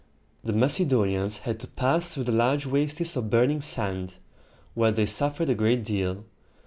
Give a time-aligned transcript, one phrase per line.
[0.43, 4.15] The Macedonians had to pass through large wastes of burning sand,
[4.73, 6.25] where they suffered a great deal.